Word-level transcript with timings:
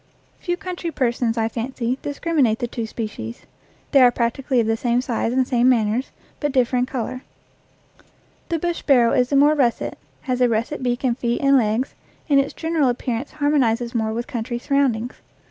Few 0.39 0.57
country 0.57 0.89
persons, 0.89 1.37
I 1.37 1.47
fancy, 1.47 1.99
discriminate 2.01 2.57
the 2.57 2.65
two 2.65 2.87
species. 2.87 3.43
They 3.91 4.01
are 4.01 4.09
practically 4.09 4.59
of 4.59 4.65
the 4.65 4.75
same 4.75 4.99
size 4.99 5.31
and 5.31 5.47
same 5.47 5.69
manners, 5.69 6.09
but 6.39 6.51
differ 6.51 6.75
in 6.77 6.87
color. 6.87 7.21
The 8.49 8.57
bush 8.57 8.79
sparrow 8.79 9.11
is 9.13 9.31
more 9.31 9.53
russet, 9.53 9.99
has 10.21 10.41
a 10.41 10.49
russet 10.49 10.81
beak 10.81 11.03
and 11.03 11.15
feet 11.15 11.41
and 11.43 11.55
legs, 11.55 11.93
and 12.29 12.39
its 12.39 12.53
general 12.55 12.89
appearance 12.89 13.33
harmonizes 13.33 13.93
more 13.93 14.11
with 14.11 14.25
country 14.25 14.57
surroundings. 14.57 15.17